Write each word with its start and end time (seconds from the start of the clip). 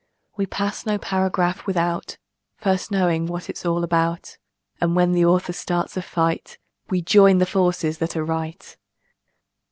We 0.35 0.47
pass 0.47 0.83
no 0.83 0.97
paragraph 0.97 1.67
without 1.67 2.17
First 2.57 2.89
knowing 2.89 3.27
what 3.27 3.51
it's 3.51 3.67
all 3.67 3.83
about, 3.83 4.39
And 4.79 4.95
when 4.95 5.11
the 5.11 5.25
author 5.25 5.53
starts 5.53 5.95
a 5.95 6.01
fight 6.01 6.57
We 6.89 7.03
join 7.03 7.37
the 7.37 7.45
forces 7.45 7.99
that 7.99 8.17
are 8.17 8.25
right. 8.25 8.75